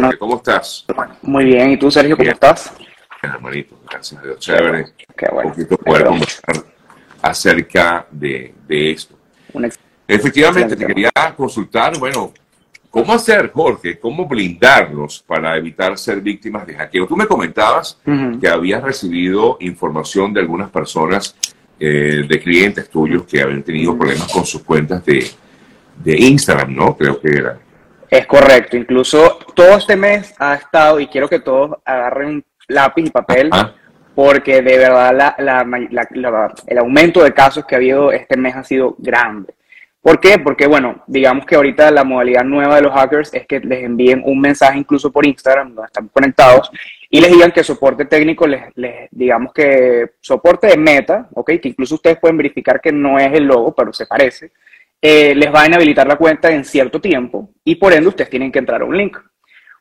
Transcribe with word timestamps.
Jorge, 0.00 0.18
¿cómo 0.18 0.36
estás? 0.36 0.86
Muy 1.22 1.44
bien, 1.44 1.70
¿y 1.72 1.76
tú, 1.76 1.90
Sergio, 1.90 2.16
cómo 2.16 2.30
estás? 2.30 2.72
Bien, 3.22 3.34
hermanito, 3.34 3.78
gracias 3.90 4.20
a 4.20 4.24
Dios. 4.24 4.38
Chévere. 4.38 4.86
Qué 5.16 5.26
bueno. 5.30 5.50
Un 5.50 5.54
poquito 5.54 5.76
poder 5.76 6.04
conversar 6.06 6.64
acerca 7.20 8.06
de, 8.10 8.54
de 8.66 8.90
esto. 8.92 9.14
Efectivamente, 10.08 10.76
te 10.76 10.86
quería 10.86 11.10
consultar, 11.36 11.98
bueno, 11.98 12.32
¿cómo 12.90 13.12
hacer, 13.12 13.50
Jorge? 13.52 13.98
¿Cómo 13.98 14.26
blindarnos 14.26 15.22
para 15.26 15.56
evitar 15.56 15.96
ser 15.96 16.20
víctimas 16.20 16.66
de 16.66 16.74
hackeo? 16.74 17.06
Tú 17.06 17.16
me 17.16 17.26
comentabas 17.26 17.98
que 18.40 18.48
habías 18.48 18.82
recibido 18.82 19.58
información 19.60 20.32
de 20.32 20.40
algunas 20.40 20.70
personas, 20.70 21.36
eh, 21.78 22.24
de 22.28 22.40
clientes 22.40 22.88
tuyos 22.88 23.24
que 23.24 23.42
habían 23.42 23.62
tenido 23.62 23.96
problemas 23.96 24.32
con 24.32 24.46
sus 24.46 24.62
cuentas 24.62 25.04
de, 25.04 25.30
de 26.02 26.16
Instagram, 26.16 26.74
¿no? 26.74 26.96
Creo 26.96 27.20
que 27.20 27.28
era. 27.28 27.58
Es 28.12 28.26
correcto, 28.26 28.76
incluso 28.76 29.38
todo 29.54 29.78
este 29.78 29.96
mes 29.96 30.34
ha 30.38 30.54
estado, 30.56 31.00
y 31.00 31.06
quiero 31.06 31.30
que 31.30 31.40
todos 31.40 31.78
agarren 31.82 32.44
lápiz 32.68 33.06
y 33.06 33.10
papel, 33.10 33.48
porque 34.14 34.60
de 34.60 34.76
verdad 34.76 35.34
el 36.66 36.76
aumento 36.76 37.24
de 37.24 37.32
casos 37.32 37.64
que 37.64 37.74
ha 37.74 37.78
habido 37.78 38.12
este 38.12 38.36
mes 38.36 38.54
ha 38.54 38.64
sido 38.64 38.94
grande. 38.98 39.54
¿Por 40.02 40.20
qué? 40.20 40.38
Porque, 40.38 40.66
bueno, 40.66 41.02
digamos 41.06 41.46
que 41.46 41.54
ahorita 41.54 41.90
la 41.90 42.04
modalidad 42.04 42.44
nueva 42.44 42.76
de 42.76 42.82
los 42.82 42.92
hackers 42.92 43.32
es 43.32 43.46
que 43.46 43.60
les 43.60 43.82
envíen 43.82 44.20
un 44.26 44.38
mensaje 44.38 44.78
incluso 44.78 45.10
por 45.10 45.24
Instagram, 45.24 45.68
donde 45.68 45.86
están 45.86 46.08
conectados, 46.08 46.70
y 47.08 47.18
les 47.18 47.32
digan 47.32 47.50
que 47.50 47.64
soporte 47.64 48.04
técnico, 48.04 48.46
les, 48.46 49.08
digamos 49.10 49.54
que 49.54 50.16
soporte 50.20 50.66
de 50.66 50.76
meta, 50.76 51.30
¿ok? 51.32 51.52
Que 51.62 51.68
incluso 51.68 51.94
ustedes 51.94 52.18
pueden 52.18 52.36
verificar 52.36 52.78
que 52.78 52.92
no 52.92 53.18
es 53.18 53.32
el 53.32 53.44
logo, 53.44 53.74
pero 53.74 53.90
se 53.90 54.04
parece, 54.04 54.52
eh, 55.04 55.34
les 55.34 55.52
va 55.52 55.62
a 55.62 55.66
inhabilitar 55.66 56.06
la 56.06 56.14
cuenta 56.14 56.48
en 56.52 56.64
cierto 56.64 57.00
tiempo, 57.00 57.50
y 57.64 57.74
por 57.74 57.92
ende 57.92 58.08
ustedes 58.08 58.30
tienen 58.30 58.52
que 58.52 58.60
entrar 58.60 58.82
a 58.82 58.84
un 58.84 58.96
link. 58.96 59.18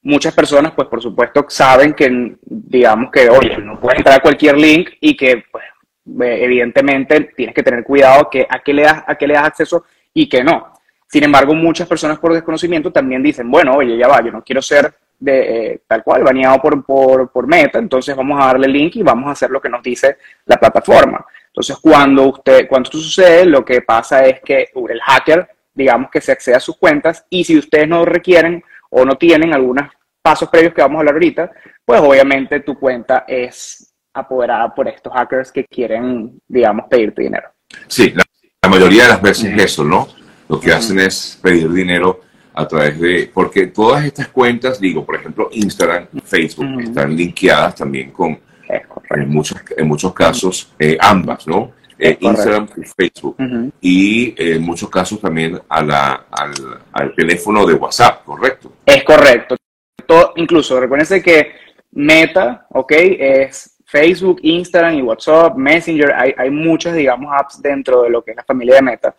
Muchas 0.01 0.33
personas, 0.33 0.71
pues 0.71 0.87
por 0.87 0.99
supuesto, 0.99 1.45
saben 1.47 1.93
que, 1.93 2.37
digamos 2.41 3.11
que, 3.11 3.29
oye, 3.29 3.55
no 3.59 3.79
pueden 3.79 3.99
entrar 3.99 4.17
a 4.17 4.21
cualquier 4.21 4.57
link 4.57 4.89
y 4.99 5.15
que, 5.15 5.43
pues, 5.51 5.63
evidentemente 6.05 7.31
tienes 7.35 7.53
que 7.53 7.61
tener 7.61 7.83
cuidado 7.83 8.27
que 8.31 8.47
a 8.49 8.59
qué 8.59 8.73
le 8.73 8.81
das, 8.81 9.03
a 9.05 9.13
qué 9.13 9.27
le 9.27 9.35
das 9.35 9.45
acceso 9.45 9.85
y 10.11 10.27
que 10.27 10.43
no. 10.43 10.73
Sin 11.07 11.23
embargo, 11.23 11.53
muchas 11.53 11.87
personas 11.87 12.17
por 12.17 12.33
desconocimiento 12.33 12.91
también 12.91 13.21
dicen, 13.21 13.51
bueno, 13.51 13.75
oye, 13.75 13.95
ya 13.97 14.07
va, 14.07 14.23
yo 14.23 14.31
no 14.31 14.43
quiero 14.43 14.61
ser 14.61 14.91
de 15.19 15.73
eh, 15.73 15.81
tal 15.87 16.03
cual, 16.03 16.23
baneado 16.23 16.59
por, 16.59 16.83
por, 16.83 17.31
por, 17.31 17.45
meta, 17.45 17.77
entonces 17.77 18.15
vamos 18.15 18.41
a 18.41 18.47
darle 18.47 18.67
link 18.67 18.95
y 18.95 19.03
vamos 19.03 19.27
a 19.27 19.33
hacer 19.33 19.51
lo 19.51 19.61
que 19.61 19.69
nos 19.69 19.83
dice 19.83 20.17
la 20.45 20.57
plataforma. 20.57 21.23
Entonces, 21.53 21.77
cuando 21.81 22.29
usted, 22.29 22.67
cuando 22.67 22.87
esto 22.87 22.97
sucede, 22.97 23.45
lo 23.45 23.65
que 23.65 23.81
pasa 23.81 24.25
es 24.25 24.41
que 24.41 24.69
el 24.73 25.01
hacker, 25.01 25.49
digamos 25.73 26.09
que 26.09 26.21
se 26.21 26.31
accede 26.31 26.55
a 26.55 26.61
sus 26.61 26.77
cuentas 26.77 27.25
y 27.29 27.43
si 27.43 27.57
ustedes 27.57 27.87
no 27.87 28.05
requieren 28.05 28.63
o 28.89 29.03
no 29.03 29.15
tienen 29.15 29.53
algunos 29.53 29.89
pasos 30.21 30.49
previos 30.49 30.73
que 30.73 30.81
vamos 30.81 30.97
a 30.97 30.99
hablar 30.99 31.15
ahorita, 31.15 31.51
pues 31.83 31.99
obviamente 32.01 32.61
tu 32.61 32.79
cuenta 32.79 33.25
es 33.27 33.93
apoderada 34.13 34.73
por 34.73 34.87
estos 34.87 35.11
hackers 35.11 35.51
que 35.51 35.65
quieren, 35.65 36.39
digamos, 36.47 36.85
pedirte 36.89 37.23
dinero. 37.23 37.49
Sí, 37.87 38.13
la 38.61 38.69
mayoría 38.69 39.03
de 39.03 39.09
las 39.09 39.21
veces 39.21 39.57
eso, 39.57 39.83
¿no? 39.83 40.07
Lo 40.47 40.59
que 40.59 40.71
hacen 40.71 40.99
es 40.99 41.39
pedir 41.41 41.69
dinero 41.71 42.21
a 42.53 42.67
través 42.67 42.99
de, 42.99 43.31
porque 43.33 43.67
todas 43.67 44.05
estas 44.05 44.27
cuentas, 44.27 44.79
digo, 44.79 45.05
por 45.05 45.15
ejemplo, 45.15 45.49
Instagram 45.51 46.07
Facebook, 46.23 46.81
están 46.81 47.15
linkeadas 47.15 47.75
también 47.75 48.11
con, 48.11 48.39
en 49.09 49.29
muchos, 49.29 49.61
en 49.75 49.87
muchos 49.87 50.13
casos, 50.13 50.73
eh, 50.79 50.97
ambas, 50.99 51.47
¿no? 51.47 51.71
Eh, 51.97 52.17
Instagram 52.19 52.67
y 52.77 52.83
Facebook. 52.83 53.35
Y 53.79 54.29
eh, 54.29 54.55
en 54.55 54.63
muchos 54.63 54.89
casos 54.89 55.21
también 55.21 55.59
a 55.69 55.83
la, 55.83 56.25
al, 56.31 56.51
al, 56.91 57.13
teléfono 57.13 57.65
de 57.65 57.75
WhatsApp, 57.75 58.23
¿correcto? 58.23 58.73
Es 58.85 59.03
correcto. 59.03 59.55
Todo, 60.07 60.33
incluso, 60.35 60.79
recuérdense 60.79 61.21
que 61.21 61.51
Meta, 61.91 62.65
¿ok? 62.69 62.91
Es 63.19 63.77
Facebook, 63.85 64.39
Instagram 64.41 64.95
y 64.95 65.01
WhatsApp, 65.01 65.55
Messenger, 65.55 66.13
hay, 66.13 66.33
hay 66.37 66.49
muchas, 66.49 66.95
digamos, 66.95 67.31
apps 67.37 67.61
dentro 67.61 68.01
de 68.01 68.09
lo 68.09 68.23
que 68.23 68.31
es 68.31 68.37
la 68.37 68.45
familia 68.45 68.75
de 68.75 68.81
Meta. 68.81 69.15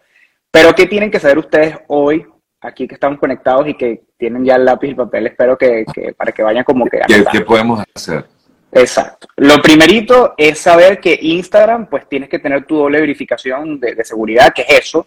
Pero 0.51 0.75
¿qué 0.75 0.87
tienen 0.87 1.11
que 1.11 1.21
saber 1.21 1.39
ustedes 1.39 1.79
hoy, 1.87 2.27
aquí 2.61 2.89
que 2.89 2.95
estamos 2.95 3.19
conectados 3.19 3.69
y 3.69 3.75
que 3.75 4.03
tienen 4.19 4.45
ya 4.45 4.57
el 4.57 4.65
lápiz 4.65 4.89
y 4.89 4.95
papel? 4.95 5.29
Espero 5.29 5.57
que, 5.57 5.85
para 6.17 6.33
que 6.33 6.43
vayan 6.43 6.65
como 6.65 6.87
que... 6.87 7.01
¿Qué, 7.07 7.25
¿Qué, 7.31 7.41
podemos 7.43 7.85
hacer? 7.95 8.25
Exacto. 8.73 9.29
Lo 9.37 9.61
primerito 9.61 10.35
es 10.37 10.59
saber 10.59 10.99
que 10.99 11.19
Instagram, 11.21 11.87
pues 11.87 12.09
tienes 12.09 12.29
que 12.29 12.39
tener 12.39 12.65
tu 12.65 12.77
doble 12.77 13.01
verificación 13.01 13.79
de, 13.79 14.03
seguridad, 14.03 14.53
que 14.55 14.63
es 14.63 14.81
eso. 14.81 15.07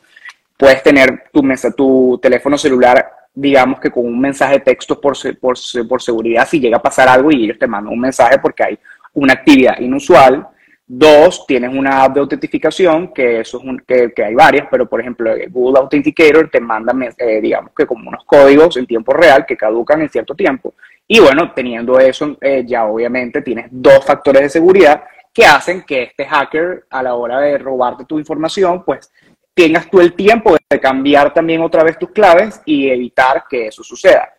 Puedes 0.55 0.83
tener 0.83 1.23
tu, 1.33 1.41
tu 1.75 2.19
teléfono 2.21 2.57
celular 2.57 3.11
digamos 3.35 3.81
que 3.81 3.91
con 3.91 4.05
un 4.05 4.19
mensaje 4.19 4.53
de 4.53 4.59
texto 4.61 4.99
por, 4.99 5.15
por, 5.39 5.57
por, 5.89 6.01
seguridad, 6.01 6.47
si 6.47 6.59
llega 6.59 6.77
a 6.77 6.81
pasar 6.81 7.09
algo 7.09 7.29
y 7.31 7.43
ellos 7.43 7.59
te 7.59 7.67
mandan 7.67 7.93
un 7.93 7.99
mensaje 7.99 8.39
porque 8.39 8.63
hay 8.63 8.79
una 9.13 9.33
actividad 9.33 9.77
inusual. 9.79 10.47
Dos, 10.87 11.45
tienes 11.47 11.71
una 11.73 12.03
app 12.03 12.13
de 12.13 12.19
autentificación, 12.19 13.11
que 13.11 13.39
eso 13.39 13.57
es 13.57 13.63
un, 13.63 13.79
que, 13.79 14.13
que, 14.13 14.23
hay 14.23 14.35
varias, 14.35 14.67
pero 14.69 14.87
por 14.87 15.01
ejemplo 15.01 15.33
Google 15.49 15.79
Authenticator 15.79 16.47
te 16.49 16.59
manda, 16.59 16.93
eh, 17.17 17.41
digamos 17.41 17.71
que 17.75 17.87
como 17.87 18.07
unos 18.07 18.23
códigos 18.23 18.77
en 18.77 18.85
tiempo 18.85 19.11
real 19.11 19.45
que 19.47 19.57
caducan 19.57 20.01
en 20.01 20.09
cierto 20.09 20.35
tiempo. 20.35 20.75
Y 21.07 21.19
bueno, 21.19 21.51
teniendo 21.53 21.99
eso, 21.99 22.37
eh, 22.41 22.63
ya 22.65 22.85
obviamente 22.85 23.41
tienes 23.41 23.67
dos 23.69 24.03
factores 24.03 24.41
de 24.43 24.49
seguridad 24.49 25.03
que 25.33 25.45
hacen 25.45 25.83
que 25.83 26.03
este 26.03 26.25
hacker 26.25 26.85
a 26.89 27.03
la 27.03 27.15
hora 27.15 27.39
de 27.39 27.57
robarte 27.57 28.05
tu 28.05 28.17
información, 28.17 28.83
pues 28.83 29.11
tengas 29.53 29.89
tú 29.89 29.99
el 29.99 30.13
tiempo 30.13 30.55
de 30.69 30.79
cambiar 30.79 31.33
también 31.33 31.61
otra 31.61 31.83
vez 31.83 31.99
tus 31.99 32.11
claves 32.11 32.61
y 32.65 32.89
evitar 32.89 33.43
que 33.49 33.67
eso 33.67 33.83
suceda. 33.83 34.33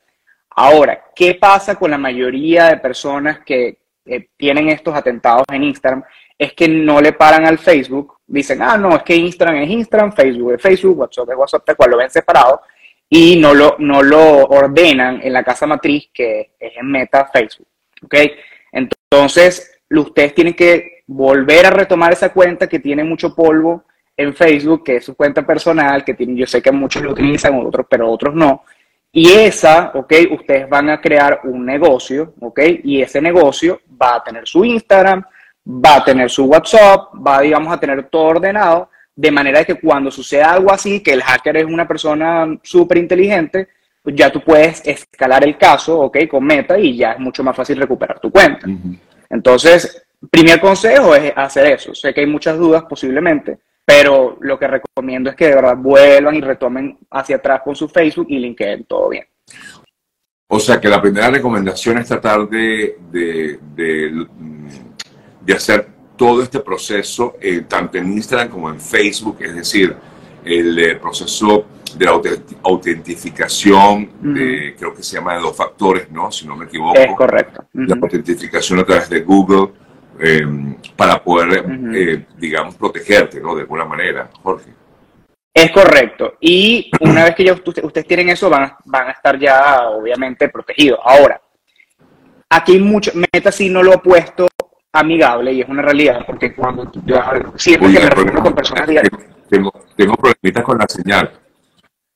Ahora, 0.50 1.04
¿qué 1.14 1.34
pasa 1.34 1.74
con 1.74 1.90
la 1.90 1.98
mayoría 1.98 2.68
de 2.68 2.78
personas 2.78 3.40
que 3.44 3.78
eh, 4.06 4.28
tienen 4.36 4.68
estos 4.68 4.94
atentados 4.94 5.44
en 5.52 5.64
Instagram 5.64 6.02
es 6.38 6.52
que 6.52 6.68
no 6.68 7.00
le 7.00 7.12
paran 7.12 7.44
al 7.44 7.58
Facebook, 7.58 8.18
dicen, 8.26 8.62
ah, 8.62 8.76
no, 8.76 8.96
es 8.96 9.02
que 9.02 9.16
Instagram 9.16 9.56
es 9.56 9.70
Instagram, 9.70 10.12
Facebook 10.12 10.52
es 10.54 10.62
Facebook, 10.62 10.98
WhatsApp 10.98 11.30
es 11.30 11.36
WhatsApp, 11.36 11.64
tal 11.64 11.76
cual 11.76 11.90
lo 11.90 11.96
ven 11.96 12.10
separado, 12.10 12.60
y 13.08 13.36
no 13.36 13.54
lo, 13.54 13.76
no 13.78 14.02
lo 14.02 14.44
ordenan 14.44 15.20
en 15.22 15.32
la 15.32 15.44
casa 15.44 15.66
matriz 15.66 16.10
que 16.12 16.52
es 16.58 16.76
en 16.76 16.86
Meta 16.86 17.28
Facebook. 17.32 17.68
¿Ok? 18.02 18.14
Entonces, 18.72 19.80
ustedes 19.90 20.34
tienen 20.34 20.54
que 20.54 21.02
volver 21.06 21.66
a 21.66 21.70
retomar 21.70 22.12
esa 22.12 22.32
cuenta 22.32 22.66
que 22.66 22.80
tiene 22.80 23.04
mucho 23.04 23.34
polvo 23.34 23.84
en 24.16 24.34
Facebook, 24.34 24.84
que 24.84 24.96
es 24.96 25.04
su 25.04 25.14
cuenta 25.14 25.46
personal, 25.46 26.04
que 26.04 26.14
tiene, 26.14 26.34
yo 26.36 26.46
sé 26.46 26.62
que 26.62 26.72
muchos 26.72 27.02
lo 27.02 27.12
utilizan, 27.12 27.54
otros, 27.64 27.86
pero 27.88 28.10
otros 28.10 28.34
no. 28.34 28.64
Y 29.12 29.32
esa, 29.32 29.92
ok, 29.94 30.12
ustedes 30.32 30.68
van 30.68 30.90
a 30.90 31.00
crear 31.00 31.40
un 31.44 31.64
negocio, 31.64 32.34
ok, 32.40 32.60
y 32.84 33.02
ese 33.02 33.20
negocio 33.20 33.80
va 34.00 34.16
a 34.16 34.24
tener 34.24 34.46
su 34.46 34.64
Instagram, 34.64 35.22
va 35.66 35.96
a 35.96 36.04
tener 36.04 36.30
su 36.30 36.44
WhatsApp, 36.44 37.12
va, 37.26 37.40
digamos, 37.40 37.72
a 37.72 37.80
tener 37.80 38.04
todo 38.08 38.24
ordenado, 38.24 38.90
de 39.16 39.30
manera 39.30 39.64
que 39.64 39.76
cuando 39.76 40.10
suceda 40.10 40.52
algo 40.52 40.70
así, 40.70 41.02
que 41.02 41.14
el 41.14 41.22
hacker 41.22 41.56
es 41.56 41.64
una 41.64 41.88
persona 41.88 42.46
súper 42.62 42.98
inteligente, 42.98 43.68
pues 44.02 44.14
ya 44.14 44.30
tú 44.30 44.40
puedes 44.40 44.86
escalar 44.86 45.42
el 45.42 45.56
caso, 45.56 45.98
ok, 45.98 46.18
con 46.30 46.44
Meta 46.44 46.78
y 46.78 46.96
ya 46.96 47.12
es 47.12 47.18
mucho 47.18 47.42
más 47.42 47.56
fácil 47.56 47.78
recuperar 47.78 48.20
tu 48.20 48.30
cuenta. 48.30 48.66
Entonces, 49.28 50.06
primer 50.30 50.60
consejo 50.60 51.14
es 51.16 51.32
hacer 51.34 51.66
eso. 51.72 51.94
Sé 51.94 52.14
que 52.14 52.20
hay 52.20 52.26
muchas 52.26 52.58
dudas 52.58 52.84
posiblemente, 52.88 53.58
pero 53.84 54.36
lo 54.40 54.58
que 54.58 54.68
recomiendo 54.68 55.30
es 55.30 55.36
que 55.36 55.48
de 55.48 55.54
verdad 55.54 55.76
vuelvan 55.76 56.34
y 56.34 56.40
retomen 56.40 56.98
hacia 57.10 57.36
atrás 57.36 57.62
con 57.64 57.74
su 57.74 57.88
Facebook 57.88 58.26
y 58.28 58.38
linkeen 58.38 58.84
todo 58.84 59.08
bien. 59.08 59.24
O 60.48 60.60
sea 60.60 60.80
que 60.80 60.88
la 60.88 61.02
primera 61.02 61.28
recomendación 61.30 61.98
es 61.98 62.06
tratar 62.06 62.48
de, 62.48 62.98
de, 63.10 63.58
de, 63.74 65.52
hacer 65.52 65.88
todo 66.16 66.42
este 66.42 66.60
proceso, 66.60 67.36
eh, 67.40 67.64
tanto 67.68 67.98
en 67.98 68.12
Instagram 68.12 68.48
como 68.48 68.70
en 68.70 68.80
Facebook, 68.80 69.38
es 69.40 69.54
decir, 69.54 69.94
el 70.44 70.78
eh, 70.78 70.96
proceso 70.96 71.66
de 71.96 72.04
la 72.04 72.20
autentificación, 72.62 74.10
de, 74.20 74.74
creo 74.78 74.94
que 74.94 75.02
se 75.02 75.16
llama 75.16 75.34
de 75.34 75.40
dos 75.40 75.56
factores, 75.56 76.10
¿no? 76.10 76.30
Si 76.30 76.46
no 76.46 76.56
me 76.56 76.66
equivoco. 76.66 76.98
Es 76.98 77.14
correcto. 77.16 77.66
La 77.72 77.96
autentificación 78.00 78.80
a 78.80 78.84
través 78.84 79.08
de 79.08 79.20
Google 79.20 79.70
Em, 80.18 80.76
para 80.96 81.22
poder, 81.22 81.64
eh, 81.94 82.26
digamos, 82.38 82.74
protegerte, 82.76 83.40
¿no? 83.40 83.54
De 83.54 83.62
alguna 83.62 83.84
manera, 83.84 84.30
Jorge. 84.42 84.70
Es 85.52 85.70
correcto. 85.70 86.34
Y 86.40 86.90
una 87.00 87.24
vez 87.24 87.34
que 87.34 87.44
ya 87.44 87.52
ustedes 87.52 88.06
tienen 88.06 88.30
eso, 88.30 88.48
van, 88.48 88.72
van 88.84 89.08
a 89.08 89.10
estar 89.12 89.38
ya, 89.38 89.88
obviamente, 89.88 90.48
protegidos. 90.48 91.00
Ahora, 91.04 91.40
aquí 92.48 92.72
hay 92.72 92.80
mucho, 92.80 93.10
Meta 93.14 93.52
sí 93.52 93.68
no 93.68 93.82
lo 93.82 93.92
ha 93.92 94.02
puesto 94.02 94.48
amigable 95.00 95.52
y 95.52 95.60
es 95.60 95.68
una 95.68 95.82
realidad, 95.82 96.24
porque 96.26 96.54
cuando 96.54 96.90
siempre 97.56 97.92
que 97.92 98.00
me 98.00 98.10
reúno 98.10 98.42
con 98.42 98.54
personas 98.54 98.88
Tengo, 99.48 99.72
tengo 99.96 100.14
problemitas 100.14 100.64
con 100.64 100.78
la 100.78 100.86
señal, 100.88 101.30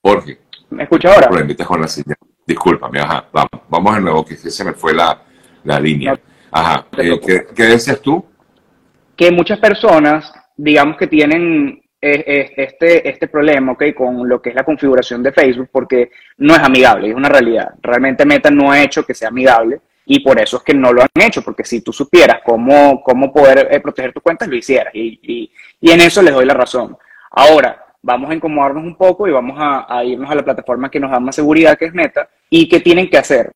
Jorge. 0.03 0.39
¿Me 0.71 0.85
escucha 0.85 1.13
ahora? 1.13 1.29
Problemitas 1.29 1.67
con 1.67 1.81
la 1.81 1.89
señal. 1.89 2.17
Discúlpame, 2.47 3.01
ajá, 3.01 3.27
vamos, 3.33 3.51
vamos 3.69 3.95
de 3.95 4.01
nuevo, 4.01 4.25
que 4.25 4.37
se 4.37 4.65
me 4.65 4.73
fue 4.73 4.95
la, 4.95 5.21
la 5.65 5.79
línea. 5.79 6.19
Ajá. 6.51 6.87
Eh, 6.99 7.21
¿Qué, 7.55 7.63
decías 7.65 8.01
tú? 8.01 8.25
Que 9.17 9.31
muchas 9.31 9.59
personas, 9.59 10.33
digamos 10.57 10.97
que 10.97 11.07
tienen 11.07 11.83
este, 12.01 13.09
este 13.09 13.29
problema, 13.29 13.73
¿ok? 13.73 13.85
Con 13.95 14.29
lo 14.29 14.41
que 14.41 14.51
es 14.51 14.55
la 14.55 14.65
configuración 14.65 15.23
de 15.23 15.33
Facebook, 15.33 15.69
porque 15.71 16.11
no 16.39 16.55
es 16.55 16.61
amigable, 16.61 17.11
es 17.11 17.15
una 17.15 17.29
realidad. 17.29 17.75
Realmente 17.83 18.25
Meta 18.25 18.51
no 18.51 18.73
ha 18.73 18.83
hecho 18.83 19.05
que 19.05 19.15
sea 19.15 19.29
amigable 19.29 19.81
y 20.13 20.19
por 20.19 20.41
eso 20.41 20.57
es 20.57 20.65
que 20.65 20.75
no 20.75 20.93
lo 20.93 21.03
han 21.03 21.23
hecho, 21.23 21.41
porque 21.41 21.63
si 21.63 21.83
tú 21.83 21.93
supieras 21.93 22.41
cómo, 22.45 23.01
cómo 23.01 23.33
poder 23.33 23.69
eh, 23.71 23.79
proteger 23.79 24.13
tus 24.13 24.25
cuentas, 24.25 24.49
lo 24.49 24.57
hicieras. 24.57 24.93
Y, 24.93 25.53
en 25.81 26.01
eso 26.01 26.21
les 26.21 26.35
doy 26.35 26.45
la 26.45 26.55
razón. 26.55 26.99
Ahora, 27.31 27.87
vamos 28.03 28.29
a 28.29 28.35
incomodarnos 28.35 28.83
un 28.83 28.97
poco 28.97 29.29
y 29.29 29.31
vamos 29.31 29.57
a, 29.57 30.03
irnos 30.03 30.29
a 30.29 30.35
la 30.35 30.43
plataforma 30.43 30.91
que 30.91 30.99
nos 30.99 31.13
da 31.13 31.21
más 31.21 31.37
seguridad, 31.37 31.79
que 31.79 31.85
es 31.85 31.95
Meta, 31.95 32.29
y 32.49 32.69
qué 32.69 32.81
tienen 32.81 33.09
que 33.09 33.19
hacer. 33.19 33.53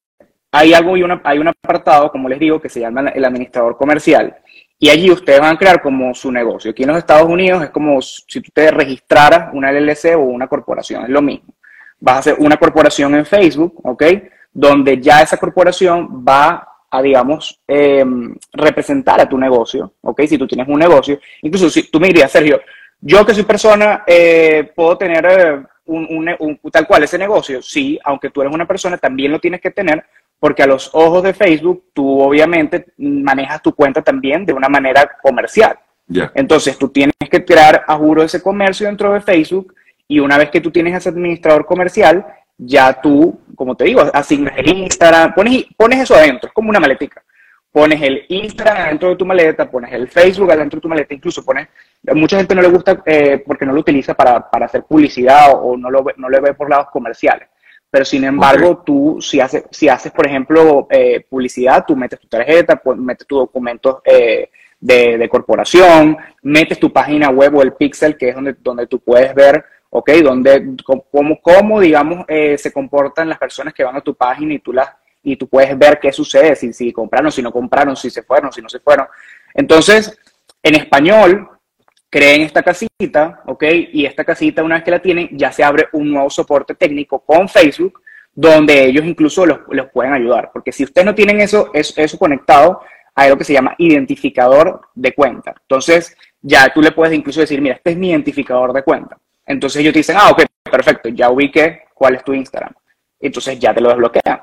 Hay 0.53 0.73
algo 0.73 0.97
y 0.97 1.03
una, 1.03 1.21
hay 1.25 1.39
un 1.39 1.49
apartado, 1.49 2.13
como 2.13 2.29
les 2.29 2.39
digo, 2.39 2.61
que 2.61 2.69
se 2.69 2.79
llama 2.79 3.09
el 3.09 3.25
administrador 3.25 3.77
comercial. 3.77 4.37
Y 4.79 4.91
allí 4.91 5.11
ustedes 5.11 5.41
van 5.41 5.57
a 5.57 5.59
crear 5.59 5.83
como 5.83 6.15
su 6.15 6.31
negocio. 6.31 6.71
Aquí 6.71 6.85
en 6.85 6.91
los 6.91 6.99
Estados 6.99 7.29
Unidos 7.29 7.65
es 7.65 7.71
como 7.71 8.01
si 8.01 8.41
tú 8.41 8.53
te 8.55 8.71
registraras 8.71 9.53
una 9.55 9.73
LLC 9.73 10.15
o 10.15 10.21
una 10.21 10.47
corporación, 10.47 11.03
es 11.03 11.11
lo 11.11 11.21
mismo. 11.21 11.53
Vas 11.99 12.15
a 12.15 12.19
hacer 12.21 12.37
una 12.39 12.57
corporación 12.59 13.17
en 13.17 13.27
Facebook, 13.27 13.81
¿ok? 13.83 14.05
Donde 14.55 15.01
ya 15.01 15.21
esa 15.21 15.37
corporación 15.37 16.25
va 16.27 16.67
a, 16.91 17.03
digamos, 17.03 17.61
em, 17.67 18.35
representar 18.53 19.21
a 19.21 19.29
tu 19.29 19.37
negocio, 19.37 19.95
¿ok? 20.01 20.23
Si 20.23 20.39
tú 20.39 20.47
tienes 20.47 20.69
un 20.69 20.79
negocio. 20.79 21.19
Incluso 21.43 21.69
si 21.69 21.91
tú 21.91 22.01
me 22.01 22.07
dirías, 22.07 22.31
Sergio, 22.31 22.61
yo 23.01 23.27
que 23.27 23.35
soy 23.35 23.43
persona, 23.43 24.05
eh, 24.07 24.73
puedo 24.75 24.97
tener 24.97 25.27
eh, 25.27 25.63
un, 25.87 26.61
tal 26.73 26.87
cual 26.87 27.03
ese 27.03 27.19
negocio. 27.19 27.61
Sí, 27.61 27.99
aunque 28.05 28.31
tú 28.31 28.41
eres 28.41 28.55
una 28.55 28.67
persona, 28.67 28.97
también 28.97 29.33
lo 29.33 29.41
tienes 29.41 29.61
que 29.61 29.71
tener 29.71 30.05
porque 30.39 30.63
a 30.63 30.67
los 30.67 30.91
ojos 30.95 31.23
de 31.23 31.33
Facebook 31.33 31.87
tú 31.93 32.21
obviamente 32.21 32.87
manejas 32.99 33.63
tu 33.63 33.75
cuenta 33.75 34.03
también 34.03 34.45
de 34.45 34.53
una 34.53 34.69
manera 34.69 35.11
comercial. 35.23 35.79
Entonces 36.35 36.77
tú 36.77 36.91
tienes 36.91 37.15
que 37.31 37.45
crear 37.45 37.83
a 37.87 37.97
juro 37.97 38.23
ese 38.23 38.43
comercio 38.43 38.87
dentro 38.87 39.13
de 39.13 39.23
Facebook 39.23 39.75
y 40.07 40.19
una 40.21 40.37
vez 40.37 40.51
que 40.51 40.61
tú 40.61 40.71
tienes 40.71 40.95
ese 40.95 41.09
administrador 41.09 41.65
comercial, 41.65 42.27
ya 42.57 43.01
tú, 43.01 43.41
como 43.55 43.77
te 43.77 43.85
digo, 43.85 44.03
asignas 44.13 44.55
el 44.57 44.69
Instagram, 44.69 45.35
pones, 45.35 45.65
pones 45.77 46.01
eso 46.01 46.15
adentro, 46.15 46.49
es 46.49 46.55
como 46.55 46.71
una 46.71 46.81
maletica. 46.81 47.23
Pones 47.73 48.01
el 48.03 48.25
Instagram 48.29 48.77
adentro 48.77 49.09
de 49.09 49.17
tu 49.17 49.27
maleta, 49.27 49.69
pones 49.69 49.93
el 49.93 50.09
Facebook 50.09 50.53
adentro 50.53 50.77
de 50.79 50.83
tu 50.83 50.89
maleta, 50.89 51.13
incluso 51.13 51.45
pones, 51.45 51.69
mucha 52.15 52.37
gente 52.37 52.55
no 52.55 52.63
le 52.63 52.69
gusta 52.69 53.03
eh, 53.05 53.43
porque 53.45 53.67
no 53.67 53.73
lo 53.73 53.81
utiliza 53.81 54.15
para, 54.15 54.49
para 54.49 54.67
hacer 54.67 54.85
publicidad 54.85 55.51
o, 55.55 55.77
no, 55.77 55.91
lo, 55.91 56.05
no 56.17 56.29
lo 56.29 56.41
ve 56.41 56.55
por 56.55 56.71
lados 56.71 56.87
comerciales 56.93 57.49
pero 57.95 58.05
sin 58.05 58.25
embargo, 58.25 58.83
tú, 58.85 59.19
si 59.21 59.39
haces, 59.39 59.67
si 59.71 59.89
haces, 59.89 60.11
por 60.11 60.27
ejemplo, 60.27 60.89
eh, 60.91 61.25
publicidad, 61.31 61.85
tú 61.87 61.95
metes 61.95 62.19
tu 62.19 62.27
tarjeta, 62.27 62.75
pues, 62.75 62.99
metes 62.99 63.25
tus 63.25 63.39
documentos 63.39 63.99
eh, 64.05 64.51
de, 64.81 65.29
corporación, 65.29 66.17
metes 66.43 66.81
tu 66.81 66.93
página 66.93 67.31
web 67.31 67.55
o 67.55 67.63
el 67.63 67.75
pixel, 67.75 68.17
que 68.17 68.31
es 68.31 68.35
donde, 68.35 68.57
donde 68.61 68.89
tú 68.89 68.99
puedes 68.99 69.33
ver, 69.33 69.65
¿ok? 69.97 70.11
Donde, 70.23 70.75
cómo, 70.85 71.41
cómo 71.41 71.81
digamos, 71.81 72.25
eh, 72.27 72.59
se 72.59 72.73
comportan 72.73 73.29
las 73.29 73.39
personas 73.39 73.73
que 73.73 73.85
van 73.85 73.95
a 73.95 74.01
tu 74.01 74.15
página 74.17 74.55
y 74.55 74.59
tú, 74.59 74.73
las, 74.73 74.89
y 75.23 75.37
tú 75.37 75.49
puedes 75.49 75.79
ver 75.79 76.01
qué 76.01 76.13
sucede, 76.13 76.57
si, 76.57 76.73
si 76.73 76.93
compraron, 76.93 77.31
si 77.31 77.41
no 77.41 77.53
compraron, 77.53 77.95
si 77.95 78.11
se 78.11 78.25
fueron, 78.25 78.53
si 78.53 78.61
no 78.61 78.69
se 78.69 78.81
fueron. 78.81 79.07
Entonces, 79.55 80.19
en 80.61 80.75
español, 80.75 81.49
creen 82.11 82.43
esta 82.43 82.65
casita, 82.65 83.43
¿ok? 83.47 83.63
Y 83.93 84.05
esta 84.05 84.25
casita, 84.25 84.65
una 84.65 84.75
vez 84.75 84.85
que 84.85 84.91
la 84.91 84.99
tienen, 84.99 85.29
ya 85.33 85.53
se 85.53 85.63
abre 85.63 85.87
un 85.93 86.11
nuevo 86.11 86.29
soporte 86.29 86.75
técnico 86.75 87.21
con 87.21 87.49
Facebook, 87.49 88.03
donde 88.33 88.87
ellos 88.87 89.05
incluso 89.05 89.47
los, 89.47 89.61
pueden 89.93 90.13
ayudar. 90.13 90.51
Porque 90.53 90.73
si 90.73 90.83
ustedes 90.83 91.05
no 91.05 91.15
tienen 91.15 91.41
eso, 91.41 91.71
eso, 91.73 92.19
conectado, 92.19 92.81
hay 93.15 93.31
lo 93.31 93.39
que 93.39 93.45
se 93.45 93.53
llama 93.53 93.77
identificador 93.79 94.81
de 94.93 95.15
cuenta. 95.15 95.55
Entonces, 95.61 96.17
ya 96.43 96.69
tú 96.75 96.83
le 96.83 96.91
puedes 96.91 97.17
incluso 97.17 97.39
decir, 97.39 97.61
mira, 97.61 97.77
este 97.77 97.91
es 97.93 97.97
mi 97.97 98.11
identificador 98.11 98.73
de 98.73 98.83
cuenta. 98.83 99.19
Entonces 99.47 99.81
ellos 99.81 99.93
te 99.93 100.01
dicen, 100.01 100.17
ah, 100.19 100.31
ok, 100.31 100.45
perfecto, 100.63 101.09
ya 101.11 101.31
ubiqué 101.31 101.83
cuál 101.95 102.17
es 102.17 102.25
tu 102.25 102.33
Instagram. 102.33 102.73
Entonces 103.21 103.59
ya 103.59 103.75
te 103.75 103.81
lo 103.81 103.89
desbloquean. 103.89 104.41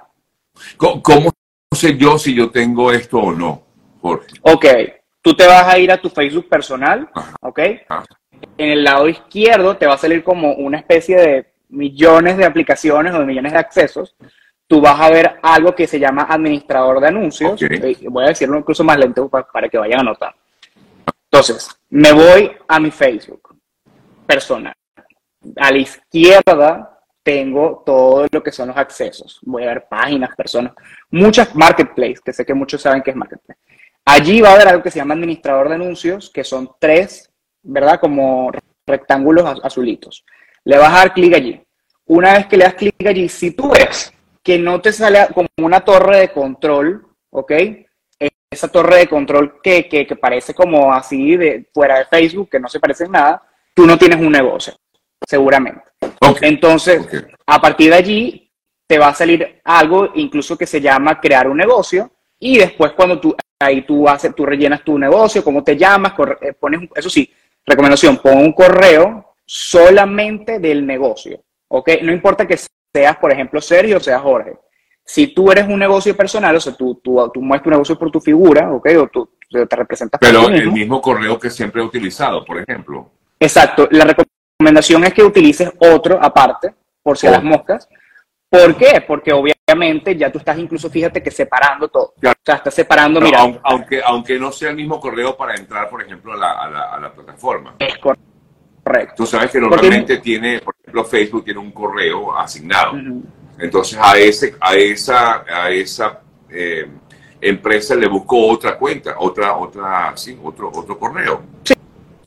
¿Cómo, 0.77 1.31
sé 1.74 1.98
yo 1.98 2.18
si 2.18 2.36
yo 2.36 2.50
tengo 2.50 2.92
esto 2.92 3.19
o 3.19 3.31
no, 3.31 3.63
Jorge? 4.01 4.27
Ok, 4.42 4.65
tú 5.21 5.36
te 5.36 5.48
vas 5.48 5.68
a 5.68 5.77
ir 5.80 5.92
a 5.92 6.01
tu 6.01 6.09
Facebook 6.09 6.48
personal, 6.50 7.09
¿ok? 7.42 7.59
En 8.57 8.69
el 8.69 8.83
lado 8.83 9.07
izquierdo 9.07 9.77
te 9.77 9.88
va 9.88 9.95
a 9.95 9.98
salir 9.98 10.24
como 10.24 10.53
una 10.53 10.77
especie 10.77 11.18
de 11.18 11.51
millones 11.69 12.38
de 12.38 12.45
aplicaciones 12.45 13.13
o 13.13 13.19
de 13.19 13.25
millones 13.25 13.53
de 13.53 13.59
accesos. 13.59 14.15
Tú 14.68 14.81
vas 14.81 15.00
a 15.00 15.09
ver 15.09 15.39
algo 15.42 15.75
que 15.75 15.88
se 15.88 16.00
llama 16.00 16.24
administrador 16.24 17.01
de 17.01 17.07
anuncios. 17.07 17.62
Eh, 17.62 17.98
voy 18.09 18.25
a 18.25 18.30
decirlo 18.30 18.57
incluso 18.57 18.83
más 18.83 18.98
lento 18.98 19.27
para, 19.30 19.69
que 19.69 19.77
vayan 19.77 20.01
a 20.01 20.03
notar. 20.03 20.36
Entonces, 21.30 21.69
me 21.89 22.12
voy 22.12 22.51
a 22.68 22.80
mi 22.80 22.92
Facebook 22.92 23.56
personal. 24.25 24.74
A 25.58 25.72
la 25.72 25.78
izquierda 25.78 27.00
tengo 27.24 27.84
todo 27.86 28.28
lo 28.32 28.44
que 28.44 28.52
son 28.52 28.70
los 28.70 28.78
accesos. 28.78 29.40
Voy 29.44 29.64
a 29.64 29.68
ver 29.68 29.88
páginas, 29.90 30.36
personas, 30.36 30.74
muchas 31.10 31.56
marketplaces, 31.56 32.22
que 32.22 32.34
sé 32.34 32.46
que 32.46 32.54
muchos 32.54 32.82
saben 32.82 33.02
que 33.02 33.12
es 33.12 33.16
marketplace. 33.16 33.60
Allí 34.06 34.42
va 34.42 34.50
a 34.50 34.54
haber 34.56 34.68
algo 34.68 34.84
que 34.84 34.92
se 34.92 35.00
llama 35.00 35.14
administrador 35.14 35.70
de 35.70 35.76
anuncios, 35.76 36.30
que 36.30 36.44
son 36.44 36.72
tres, 36.80 37.32
¿verdad? 37.62 38.00
Como 38.00 38.52
rectángulos 38.88 39.60
azulitos. 39.64 40.26
Le 40.64 40.78
vas 40.78 40.94
a 40.94 40.98
dar 40.98 41.14
clic 41.14 41.34
allí. 41.34 41.62
Una 42.06 42.34
vez 42.34 42.48
que 42.48 42.58
le 42.58 42.66
das 42.66 42.74
clic 42.74 43.06
allí, 43.06 43.30
si 43.30 43.52
tú 43.52 43.72
ves 43.72 44.14
que 44.44 44.58
no 44.58 44.82
te 44.82 44.92
sale 44.92 45.28
como 45.34 45.48
una 45.58 45.82
torre 45.82 46.20
de 46.20 46.32
control, 46.32 47.06
¿ok? 47.30 47.52
Esa 48.50 48.68
torre 48.68 48.98
de 48.98 49.08
control 49.08 49.62
que, 49.62 49.88
que, 49.88 50.16
parece 50.16 50.54
como 50.54 50.94
así 50.94 51.38
de 51.38 51.70
fuera 51.74 52.00
de 52.00 52.06
Facebook, 52.06 52.50
que 52.50 52.60
no 52.60 52.68
se 52.68 52.80
parece 52.80 53.06
en 53.06 53.12
nada, 53.12 53.42
tú 53.74 53.86
no 53.86 53.98
tienes 53.98 54.20
un 54.20 54.32
negocio, 54.32 54.74
seguramente. 55.28 55.82
Entonces, 56.42 57.08
a 57.46 57.62
partir 57.62 57.90
de 57.92 57.96
allí, 57.96 58.52
te 58.88 58.98
va 58.98 59.10
a 59.10 59.16
salir 59.16 59.62
algo 59.64 60.10
incluso 60.16 60.58
que 60.58 60.66
se 60.66 60.82
llama 60.82 61.20
crear 61.20 61.48
un 61.48 61.58
negocio, 61.58 62.12
y 62.40 62.58
después 62.58 62.94
cuando 62.94 63.20
tú 63.20 63.36
Ahí 63.62 63.84
tú, 63.84 64.10
haces, 64.10 64.34
tú 64.34 64.46
rellenas 64.46 64.84
tu 64.84 64.98
negocio, 64.98 65.44
cómo 65.44 65.64
te 65.64 65.78
llamas, 65.78 66.14
eh, 66.42 66.54
pones, 66.54 66.90
eso 66.96 67.10
sí, 67.10 67.32
recomendación, 67.66 68.18
pon 68.18 68.40
un 68.40 68.54
correo 68.54 69.36
solamente 69.46 70.58
del 70.58 70.86
negocio, 70.86 71.44
¿ok? 71.68 71.90
No 72.02 72.12
importa 72.12 72.48
que 72.48 72.58
seas, 72.58 73.18
por 73.18 73.32
ejemplo, 73.32 73.62
Sergio 73.62 73.98
o 73.98 74.00
seas 74.00 74.22
Jorge. 74.22 74.58
Si 75.06 75.28
tú 75.28 75.52
eres 75.52 75.68
un 75.68 75.78
negocio 75.78 76.18
personal, 76.18 76.56
o 76.56 76.60
sea, 76.60 76.74
tú, 76.74 77.00
tú, 77.04 77.30
tú 77.32 77.42
muestras 77.42 77.66
tu 77.66 77.70
negocio 77.70 78.00
por 78.00 78.10
tu 78.10 78.20
figura, 78.20 78.72
¿ok? 78.72 78.90
O 78.98 79.08
tú 79.08 79.30
te 79.50 79.76
representas 79.76 80.20
Pero 80.20 80.48
el 80.48 80.72
mismo 80.72 81.00
correo 81.00 81.38
que 81.38 81.50
siempre 81.52 81.82
he 81.82 81.86
utilizado, 81.86 82.44
por 82.44 82.58
ejemplo. 82.60 83.12
Exacto. 83.40 83.88
La 83.92 84.06
recomendación 84.62 85.04
es 85.04 85.13
que 85.13 85.24
utilices 85.24 85.72
otro 85.80 86.19
aparte, 86.22 86.74
por 87.02 87.18
si 87.18 87.28
a 87.28 87.31
las 87.31 87.44
moscas, 87.44 87.88
¿Por 88.52 88.75
qué? 88.75 89.02
Porque 89.08 89.31
obviamente 89.31 90.18
ya 90.18 90.30
tú 90.30 90.40
estás 90.40 90.58
incluso, 90.58 90.90
fíjate 90.90 91.24
que 91.24 91.31
separando 91.31 91.88
todo. 91.88 92.13
O 92.18 92.19
sea, 92.19 92.56
estás 92.56 92.74
separando, 92.74 93.22
mira. 93.22 93.39
Aunque, 93.63 94.01
aunque 94.03 94.38
no 94.38 94.51
sea 94.51 94.72
el 94.72 94.75
mismo 94.75 95.00
correo 95.00 95.38
para 95.38 95.56
entrar, 95.56 95.89
por 95.89 96.01
ejemplo, 96.01 96.34
a 96.34 96.36
la, 96.36 96.51
a 96.91 97.00
la, 97.00 97.13
plataforma. 97.13 97.75
Es 97.80 97.98
correcto. 97.98 99.13
Tú 99.15 99.25
sabes 99.25 99.51
que 99.51 99.62
normalmente 99.62 100.18
tiene, 100.18 100.60
por 100.60 100.75
ejemplo, 100.82 101.06
Facebook 101.06 101.46
tiene 101.46 101.62
un 101.62 101.72
correo 101.72 102.38
asignado. 102.38 102.91
Entonces 103.58 103.98
a, 104.01 104.18
ese, 104.18 104.53
a 104.60 104.75
esa, 104.75 105.46
a 105.50 105.70
esa 105.72 106.20
eh, 106.50 106.89
empresa 107.39 107.96
le 107.96 108.08
busco 108.08 108.48
otra 108.48 108.77
cuenta, 108.77 109.15
otra, 109.18 109.56
otra, 109.56 110.12
sí, 110.18 110.38
otro, 110.44 110.70
otro 110.75 111.00
correo. 111.00 111.41
Sí. 111.63 111.74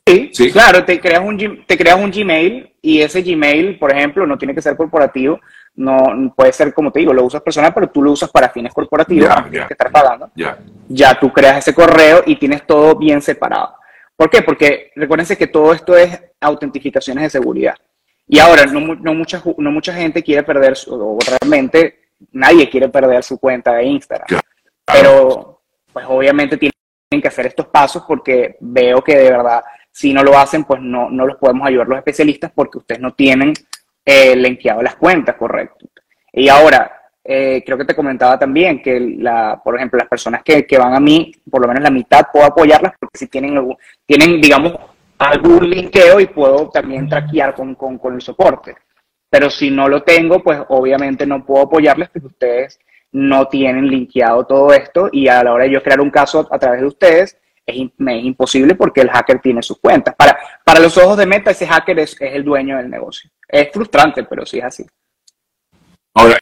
Sí, 0.07 0.51
claro, 0.51 0.85
te 0.85 0.99
creas, 0.99 1.21
un, 1.21 1.65
te 1.65 1.77
creas 1.77 1.99
un 1.99 2.11
Gmail 2.11 2.75
y 2.79 3.01
ese 3.01 3.23
Gmail, 3.23 3.79
por 3.79 3.91
ejemplo, 3.91 4.27
no 4.27 4.37
tiene 4.37 4.53
que 4.53 4.61
ser 4.61 4.77
corporativo, 4.77 5.39
no 5.75 6.31
puede 6.35 6.53
ser, 6.53 6.73
como 6.73 6.91
te 6.91 6.99
digo, 6.99 7.11
lo 7.11 7.23
usas 7.23 7.41
personal, 7.41 7.73
pero 7.73 7.89
tú 7.89 8.03
lo 8.03 8.11
usas 8.11 8.29
para 8.29 8.49
fines 8.49 8.71
corporativos, 8.71 9.27
tienes 9.49 9.67
que 9.67 9.73
estar 9.73 9.91
pagando. 9.91 10.29
Ya 10.87 11.19
tú 11.19 11.33
creas 11.33 11.57
ese 11.57 11.73
correo 11.73 12.21
y 12.25 12.35
tienes 12.35 12.65
todo 12.67 12.95
bien 12.95 13.19
separado. 13.21 13.75
¿Por 14.15 14.29
qué? 14.29 14.43
Porque 14.43 14.91
recuérdense 14.95 15.37
que 15.37 15.47
todo 15.47 15.73
esto 15.73 15.97
es 15.97 16.21
autentificaciones 16.39 17.23
de 17.23 17.29
seguridad. 17.31 17.75
Y 18.27 18.39
ahora, 18.39 18.65
no, 18.65 18.79
no, 18.79 19.13
mucha, 19.13 19.41
no 19.57 19.71
mucha 19.71 19.93
gente 19.93 20.23
quiere 20.23 20.43
perder, 20.43 20.75
o 20.87 21.17
realmente 21.27 21.99
nadie 22.31 22.69
quiere 22.69 22.89
perder 22.89 23.23
su 23.23 23.39
cuenta 23.39 23.73
de 23.73 23.85
Instagram. 23.85 24.39
Pero, 24.85 25.61
pues 25.91 26.05
obviamente 26.07 26.57
tienen 26.57 26.73
que 27.21 27.27
hacer 27.27 27.47
estos 27.47 27.67
pasos 27.67 28.03
porque 28.07 28.57
veo 28.59 29.03
que 29.03 29.15
de 29.17 29.31
verdad, 29.31 29.63
si 29.95 30.11
no 30.11 30.23
lo 30.23 30.37
hacen, 30.37 30.65
pues 30.65 30.81
no, 30.81 31.09
no 31.09 31.25
los 31.25 31.37
podemos 31.37 31.65
ayudar 31.65 31.87
los 31.87 31.97
especialistas 31.97 32.51
porque 32.53 32.79
ustedes 32.79 32.99
no 32.99 33.13
tienen 33.13 33.53
eh, 34.03 34.35
linkeado 34.35 34.81
las 34.83 34.97
cuentas, 34.97 35.37
correcto. 35.37 35.85
Y 36.33 36.49
ahora, 36.49 36.91
eh, 37.23 37.63
creo 37.65 37.77
que 37.77 37.85
te 37.85 37.95
comentaba 37.95 38.37
también 38.37 38.81
que, 38.81 38.99
la, 38.99 39.61
por 39.63 39.77
ejemplo, 39.77 39.97
las 39.97 40.09
personas 40.09 40.43
que, 40.43 40.67
que, 40.67 40.77
van 40.77 40.95
a 40.95 40.99
mí, 40.99 41.31
por 41.49 41.61
lo 41.61 41.69
menos 41.69 41.81
la 41.81 41.91
mitad, 41.91 42.25
puedo 42.29 42.45
apoyarlas 42.45 42.91
porque 42.99 43.19
si 43.19 43.27
tienen, 43.27 43.73
tienen 44.05 44.41
digamos, 44.41 44.73
algún 45.17 45.69
linkeo 45.69 46.19
y 46.19 46.25
puedo 46.25 46.69
también 46.69 47.07
traquear 47.07 47.55
con, 47.55 47.75
con, 47.75 47.97
con 47.97 48.15
el 48.15 48.21
soporte. 48.21 48.75
Pero 49.29 49.49
si 49.49 49.71
no 49.71 49.87
lo 49.87 50.03
tengo, 50.03 50.43
pues 50.43 50.59
obviamente 50.67 51.25
no 51.25 51.45
puedo 51.45 51.63
apoyarles 51.63 52.09
porque 52.09 52.27
ustedes 52.27 52.79
no 53.13 53.47
tienen 53.47 53.87
linkeado 53.87 54.45
todo 54.45 54.73
esto 54.73 55.07
y 55.09 55.29
a 55.29 55.41
la 55.41 55.53
hora 55.53 55.63
de 55.63 55.71
yo 55.71 55.81
crear 55.81 56.01
un 56.01 56.11
caso 56.11 56.49
a 56.51 56.59
través 56.59 56.81
de 56.81 56.87
ustedes, 56.87 57.37
es, 57.65 57.75
imposible 58.23 58.75
porque 58.75 59.01
el 59.01 59.09
hacker 59.09 59.39
tiene 59.39 59.61
sus 59.63 59.79
cuentas. 59.79 60.15
Para, 60.15 60.37
para 60.63 60.79
los 60.79 60.97
ojos 60.97 61.17
de 61.17 61.25
Meta, 61.25 61.51
ese 61.51 61.67
hacker 61.67 61.99
es, 61.99 62.15
el 62.19 62.43
dueño 62.43 62.77
del 62.77 62.89
negocio. 62.89 63.29
Es 63.47 63.71
frustrante, 63.71 64.23
pero 64.23 64.45
sí 64.45 64.59
es 64.59 64.65
así. 64.65 64.85
Ahora, 66.13 66.37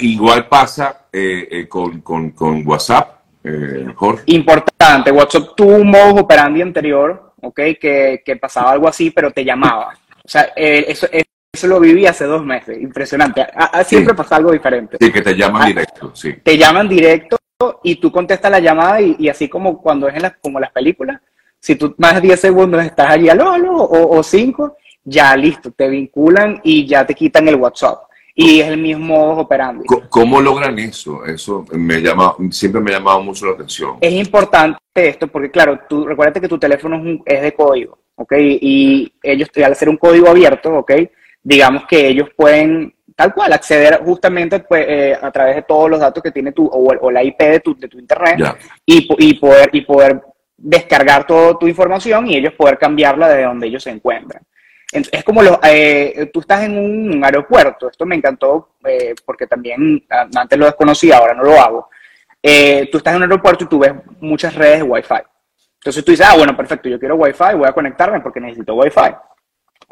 igual 0.00 0.48
pasa 0.48 1.06
eh, 1.12 1.48
eh, 1.50 1.68
con, 1.68 2.00
con, 2.00 2.66
WhatsApp, 2.66 3.20
eh, 3.44 3.86
Jorge. 3.94 4.24
Importante, 4.26 5.10
WhatsApp 5.10 5.54
tuvo 5.56 5.76
un 5.76 5.90
modo 5.90 6.22
operandi 6.22 6.62
anterior, 6.62 7.34
¿ok? 7.40 7.60
Que, 7.80 8.22
que 8.24 8.36
pasaba 8.36 8.72
algo 8.72 8.88
así, 8.88 9.10
pero 9.10 9.30
te 9.30 9.44
llamaba. 9.44 9.94
O 10.24 10.28
sea, 10.28 10.52
eso, 10.54 11.08
eso 11.10 11.66
lo 11.66 11.80
viví 11.80 12.06
hace 12.06 12.24
dos 12.24 12.44
meses, 12.44 12.80
impresionante. 12.80 13.46
siempre 13.84 14.14
pasa 14.14 14.36
algo 14.36 14.52
diferente. 14.52 14.96
Sí, 15.00 15.12
que 15.12 15.20
te 15.20 15.36
llaman 15.36 15.66
directo, 15.66 16.14
sí. 16.14 16.32
Te 16.42 16.56
llaman 16.56 16.88
directo 16.88 17.36
y 17.82 17.96
tú 17.96 18.10
contestas 18.10 18.50
la 18.50 18.60
llamada 18.60 19.00
y, 19.00 19.28
así 19.28 19.48
como 19.48 19.80
cuando 19.80 20.08
es 20.08 20.14
en 20.14 20.22
las, 20.22 20.34
como 20.40 20.60
las 20.60 20.70
películas, 20.72 21.20
si 21.58 21.76
tú 21.76 21.94
más 21.98 22.14
de 22.14 22.22
10 22.22 22.40
segundos 22.40 22.84
estás 22.84 23.10
allí, 23.10 23.28
aló, 23.28 23.50
aló, 23.50 23.74
o 23.76 24.22
5, 24.22 24.76
ya 25.04 25.36
listo, 25.36 25.70
te 25.70 25.88
vinculan 25.88 26.60
y 26.62 26.86
ya 26.86 27.06
te 27.06 27.14
quitan 27.14 27.46
el 27.48 27.56
WhatsApp. 27.56 28.04
Y 28.34 28.60
es 28.60 28.68
el 28.68 28.78
mismo 28.78 29.32
operando. 29.38 29.84
¿Cómo 30.08 30.40
logran 30.40 30.78
eso? 30.78 31.24
Eso 31.26 31.66
me 31.72 32.00
llama, 32.00 32.34
siempre 32.50 32.80
me 32.80 32.90
ha 32.90 32.98
llamado 32.98 33.22
mucho 33.22 33.44
la 33.44 33.52
atención. 33.52 33.98
Es 34.00 34.12
importante 34.12 34.78
esto 34.94 35.28
porque, 35.28 35.50
claro, 35.50 35.80
tú 35.88 36.06
recuerda 36.06 36.40
que 36.40 36.48
tu 36.48 36.58
teléfono 36.58 36.96
es, 36.96 37.20
es 37.26 37.42
de 37.42 37.52
código, 37.52 37.98
¿ok? 38.14 38.32
Y 38.38 39.12
ellos, 39.22 39.50
al 39.56 39.72
hacer 39.72 39.88
un 39.90 39.98
código 39.98 40.28
abierto, 40.28 40.70
¿ok? 40.78 40.92
Digamos 41.42 41.84
que 41.86 42.08
ellos 42.08 42.28
pueden 42.34 42.94
tal 43.16 43.34
cual, 43.34 43.52
acceder 43.52 44.00
justamente 44.04 44.60
pues, 44.60 44.84
eh, 44.88 45.18
a 45.20 45.30
través 45.30 45.56
de 45.56 45.62
todos 45.62 45.90
los 45.90 46.00
datos 46.00 46.22
que 46.22 46.30
tiene 46.30 46.52
tu, 46.52 46.66
o, 46.66 47.10
la 47.10 47.22
IP 47.22 47.38
de 47.38 47.60
tu, 47.60 47.76
de 47.78 47.88
tu 47.88 47.98
internet 47.98 48.56
y, 48.86 49.08
y, 49.18 49.34
poder, 49.34 49.70
y 49.72 49.82
poder 49.82 50.22
descargar 50.56 51.26
toda 51.26 51.58
tu 51.58 51.66
información 51.66 52.26
y 52.28 52.36
ellos 52.36 52.54
poder 52.54 52.78
cambiarla 52.78 53.28
desde 53.28 53.44
donde 53.44 53.66
ellos 53.66 53.82
se 53.82 53.90
encuentran. 53.90 54.42
Es 54.92 55.24
como 55.24 55.42
los, 55.42 55.58
eh, 55.62 56.30
tú 56.32 56.40
estás 56.40 56.64
en 56.64 56.76
un 56.76 57.24
aeropuerto, 57.24 57.88
esto 57.88 58.04
me 58.04 58.14
encantó 58.14 58.74
eh, 58.84 59.14
porque 59.24 59.46
también 59.46 60.04
antes 60.08 60.58
lo 60.58 60.66
desconocía, 60.66 61.16
ahora 61.16 61.32
no 61.32 61.44
lo 61.44 61.58
hago. 61.58 61.88
tú 62.42 62.98
estás 62.98 63.12
en 63.12 63.16
un 63.16 63.22
aeropuerto 63.22 63.64
y 63.64 63.68
tú 63.68 63.78
ves 63.78 63.92
muchas 64.20 64.54
redes 64.54 64.78
de 64.78 64.82
Wi-Fi. 64.82 65.22
Entonces 65.82 66.04
tú 66.04 66.12
dices, 66.12 66.26
ah, 66.28 66.36
bueno, 66.36 66.56
perfecto, 66.56 66.88
yo 66.88 66.98
quiero 66.98 67.16
Wi-Fi, 67.16 67.54
voy 67.56 67.66
a 67.66 67.72
conectarme 67.72 68.20
porque 68.20 68.38
necesito 68.38 68.74
Wi-Fi. 68.74 69.16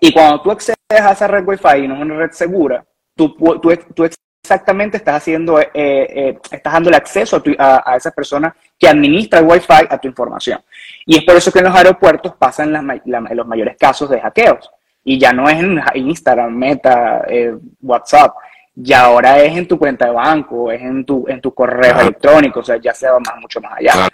Y 0.01 0.13
cuando 0.13 0.41
tú 0.41 0.51
accedes 0.51 0.77
a 0.89 1.13
esa 1.13 1.27
red 1.27 1.45
Wi-Fi 1.47 1.79
y 1.79 1.89
no 1.89 1.97
es 1.97 2.03
una 2.03 2.17
red 2.17 2.31
segura, 2.31 2.85
tú, 3.29 4.05
exactamente 4.43 4.97
estás 4.97 5.17
haciendo, 5.17 5.61
eh, 5.61 5.69
eh, 5.75 6.39
estás 6.51 6.73
dando 6.73 6.89
el 6.89 6.97
acceso 6.97 7.43
a, 7.59 7.97
esa 7.97 8.11
persona 8.11 8.55
que 8.79 8.89
administra 8.89 9.41
el 9.41 9.47
Wi-Fi 9.47 9.87
a 9.89 9.99
tu 9.99 10.09
información. 10.09 10.61
Y 11.07 11.19
es 11.19 11.25
por 11.25 11.37
eso 11.37 11.53
que 11.53 11.59
en 11.59 11.67
los 11.67 11.75
aeropuertos 11.75 12.35
pasan 12.39 12.73
los 12.73 13.47
mayores 13.47 13.77
casos 13.79 14.09
de 14.11 14.21
hackeos. 14.21 14.71
Y 15.05 15.19
ya 15.19 15.33
no 15.33 15.49
es 15.49 15.59
en 15.59 15.81
Instagram, 15.95 16.55
Meta, 16.55 17.25
eh, 17.27 17.55
WhatsApp, 17.81 18.35
ya 18.75 19.05
ahora 19.05 19.39
es 19.41 19.57
en 19.57 19.67
tu 19.67 19.79
cuenta 19.79 20.07
de 20.07 20.13
banco, 20.13 20.71
es 20.71 20.81
en 20.81 21.05
tu, 21.05 21.25
en 21.29 21.41
tu 21.41 21.55
correo 21.55 22.01
electrónico, 22.01 22.61
o 22.61 22.63
sea, 22.63 22.77
ya 22.77 22.93
se 22.93 23.09
va 23.09 23.19
más, 23.19 23.37
mucho 23.41 23.61
más 23.61 23.79
allá. 23.79 24.09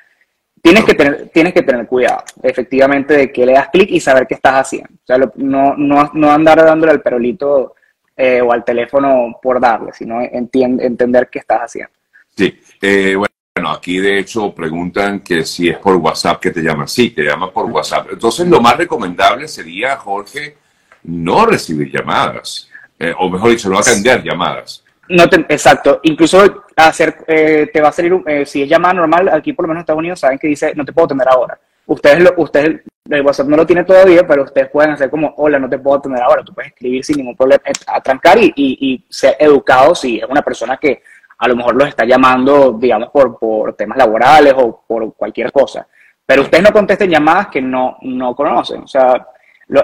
Tienes 0.62 0.84
que, 0.84 0.94
tener, 0.94 1.28
tienes 1.28 1.52
que 1.52 1.62
tener 1.62 1.86
cuidado, 1.86 2.24
efectivamente, 2.42 3.14
de 3.14 3.32
que 3.32 3.46
le 3.46 3.52
das 3.52 3.68
clic 3.68 3.90
y 3.90 4.00
saber 4.00 4.26
qué 4.26 4.34
estás 4.34 4.54
haciendo. 4.54 4.88
O 4.94 5.06
sea, 5.06 5.18
no, 5.36 5.74
no, 5.76 6.10
no 6.12 6.30
andar 6.30 6.64
dándole 6.64 6.92
al 6.92 7.02
perolito 7.02 7.74
eh, 8.16 8.40
o 8.40 8.50
al 8.50 8.64
teléfono 8.64 9.38
por 9.42 9.60
darle, 9.60 9.92
sino 9.92 10.22
entender 10.22 11.28
qué 11.30 11.40
estás 11.40 11.60
haciendo. 11.60 11.92
Sí, 12.34 12.58
eh, 12.80 13.14
bueno, 13.14 13.70
aquí 13.70 13.98
de 13.98 14.18
hecho 14.18 14.54
preguntan 14.54 15.20
que 15.20 15.44
si 15.44 15.68
es 15.68 15.76
por 15.76 15.96
WhatsApp 15.96 16.40
que 16.40 16.50
te 16.50 16.62
llaman. 16.62 16.88
Sí, 16.88 17.10
te 17.10 17.22
llaman 17.22 17.50
por 17.50 17.66
WhatsApp. 17.66 18.08
Entonces 18.12 18.48
lo 18.48 18.60
más 18.60 18.78
recomendable 18.78 19.46
sería, 19.48 19.96
Jorge, 19.96 20.56
no 21.04 21.44
recibir 21.44 21.92
llamadas, 21.92 22.70
eh, 22.98 23.12
o 23.18 23.28
mejor 23.28 23.50
dicho, 23.50 23.68
no 23.68 23.78
atender 23.78 24.22
llamadas. 24.22 24.82
No 25.08 25.24
exacto. 25.48 26.00
Incluso 26.02 26.64
hacer, 26.74 27.22
te 27.24 27.80
va 27.80 27.88
a 27.88 27.92
salir, 27.92 28.14
si 28.44 28.62
es 28.62 28.68
llamada 28.68 28.94
normal, 28.94 29.28
aquí 29.28 29.52
por 29.52 29.64
lo 29.64 29.68
menos 29.68 29.80
en 29.80 29.82
Estados 29.82 29.98
Unidos 30.00 30.20
saben 30.20 30.38
que 30.38 30.48
dice, 30.48 30.72
no 30.74 30.84
te 30.84 30.92
puedo 30.92 31.04
atender 31.04 31.28
ahora. 31.28 31.58
Ustedes, 31.86 32.24
lo, 32.24 32.34
ustedes 32.38 32.80
el 33.08 33.22
WhatsApp 33.22 33.46
no 33.46 33.56
lo 33.56 33.66
tiene 33.66 33.84
todavía, 33.84 34.26
pero 34.26 34.44
ustedes 34.44 34.68
pueden 34.70 34.92
hacer 34.92 35.10
como, 35.10 35.34
hola, 35.36 35.58
no 35.58 35.68
te 35.68 35.78
puedo 35.78 35.98
atender 35.98 36.22
ahora. 36.22 36.42
Tú 36.42 36.54
puedes 36.54 36.72
escribir 36.72 37.04
sin 37.04 37.18
ningún 37.18 37.36
problema, 37.36 37.62
eh, 37.64 37.72
atrancar 37.86 38.38
y, 38.38 38.52
y, 38.56 39.04
ser 39.08 39.36
educado 39.38 39.94
si 39.94 40.18
es 40.18 40.24
una 40.28 40.42
persona 40.42 40.76
que 40.76 41.02
a 41.38 41.48
lo 41.48 41.56
mejor 41.56 41.74
los 41.76 41.88
está 41.88 42.04
llamando, 42.04 42.72
digamos, 42.72 43.10
por, 43.10 43.38
por 43.38 43.74
temas 43.74 43.98
laborales 43.98 44.54
o 44.56 44.84
por 44.86 45.14
cualquier 45.14 45.52
cosa. 45.52 45.86
Pero 46.24 46.42
ustedes 46.42 46.64
no 46.64 46.72
contesten 46.72 47.10
llamadas 47.10 47.48
que 47.48 47.60
no, 47.60 47.98
no 48.02 48.34
conocen. 48.34 48.82
O 48.82 48.88
sea, 48.88 49.26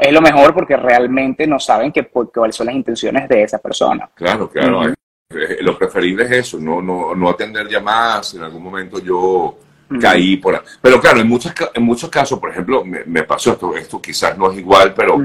es 0.01 0.13
lo 0.13 0.21
mejor 0.21 0.55
porque 0.55 0.77
realmente 0.77 1.47
no 1.47 1.59
saben 1.59 1.93
que, 1.93 2.09
cuáles 2.09 2.57
son 2.57 2.67
las 2.67 2.75
intenciones 2.75 3.29
de 3.29 3.43
esa 3.45 3.59
persona. 3.59 4.09
Claro, 4.15 4.49
claro. 4.49 4.89
Eh, 4.89 5.59
lo 5.61 5.79
preferible 5.79 6.25
es 6.25 6.31
eso, 6.33 6.59
no, 6.59 6.83
no, 6.83 7.15
no 7.15 7.31
atender 7.31 7.69
llamadas. 7.69 8.35
En 8.35 8.43
algún 8.43 8.63
momento 8.63 8.99
yo 8.99 9.57
caí 10.01 10.37
por 10.37 10.55
ahí. 10.55 10.61
Pero 10.81 11.01
claro, 11.01 11.21
en, 11.21 11.29
muchos 11.29 11.53
en 11.75 11.83
muchos 11.83 12.11
casos, 12.11 12.39
por 12.39 12.51
ejemplo, 12.51 12.85
me, 12.85 13.23
pasó 13.23 13.53
esto, 13.53 13.77
esto 13.77 14.01
quizás 14.01 14.37
no 14.37 14.51
es 14.51 14.59
igual, 14.59 14.95
pero, 14.95 15.19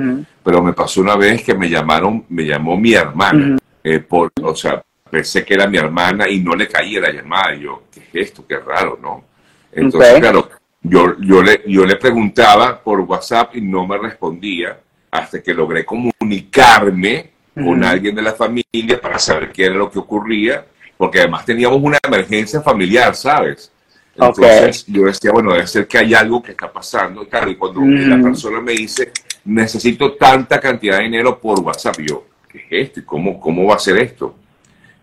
pero 0.43 0.62
me 0.62 0.74
pasó 0.74 1.01
una 1.01 1.15
vez 1.15 1.43
que 1.43 1.53
me 1.53 1.69
llamaron, 1.69 2.25
me 2.29 2.45
llamó 2.45 2.77
mi 2.77 2.93
hermana, 2.93 3.57
eh, 3.83 4.00
por, 4.00 4.31
o 4.41 4.55
sea, 4.55 4.83
pensé 5.09 5.43
que 5.45 5.53
era 5.53 5.67
mi 5.67 5.77
hermana 5.77 6.29
y 6.29 6.39
no 6.39 6.55
le 6.55 6.67
caía 6.67 7.01
la 7.01 7.12
llamada. 7.12 7.55
Y 7.55 7.62
yo, 7.62 7.83
¿qué 7.93 8.00
es 8.00 8.27
esto? 8.27 8.45
Qué 8.47 8.57
raro, 8.57 9.00
¿no? 9.01 9.24
Entonces, 9.71 10.19
claro, 10.19 10.50
yo, 10.81 11.15
yo, 11.19 11.41
le, 11.41 11.63
yo 11.67 11.86
le 11.86 11.95
preguntaba 11.95 12.81
por 12.81 13.01
WhatsApp 13.01 13.55
y 13.55 13.62
no 13.62 13.86
me 13.86 13.97
respondía 13.97 14.79
hasta 15.12 15.41
que 15.41 15.53
logré 15.53 15.86
comunicarme 15.86 17.31
con 17.53 17.83
alguien 17.83 18.15
de 18.15 18.21
la 18.21 18.33
familia 18.33 19.01
para 19.01 19.17
saber 19.17 19.51
qué 19.51 19.65
era 19.65 19.75
lo 19.75 19.89
que 19.89 20.00
ocurría, 20.00 20.63
porque 20.95 21.19
además 21.19 21.45
teníamos 21.45 21.79
una 21.81 21.97
emergencia 22.03 22.62
familiar, 22.62 23.15
¿sabes? 23.15 23.71
Entonces 24.17 24.86
yo 24.88 25.03
decía, 25.03 25.31
bueno, 25.31 25.53
debe 25.53 25.67
ser 25.67 25.88
que 25.88 26.00
hay 26.00 26.13
algo 26.13 26.41
que 26.41 26.51
está 26.51 26.71
pasando. 26.71 27.24
Y 27.24 27.27
claro, 27.27 27.51
y 27.51 27.55
cuando 27.55 27.81
la 27.81 28.17
mm. 28.17 28.24
persona 28.24 28.59
me 28.59 28.71
dice, 28.71 29.12
necesito 29.45 30.13
tanta 30.13 30.59
cantidad 30.59 30.97
de 30.97 31.03
dinero 31.03 31.39
por 31.39 31.59
WhatsApp, 31.59 32.00
yo, 32.00 32.25
¿qué 32.50 32.57
es 32.57 32.88
esto? 32.88 33.01
¿Cómo, 33.05 33.39
cómo 33.39 33.65
va 33.65 33.75
a 33.75 33.79
ser 33.79 33.97
esto? 33.97 34.36